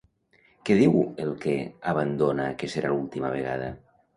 [0.69, 0.95] Què diu
[1.25, 1.53] el que
[1.91, 3.71] abandona que serà l'última vegada?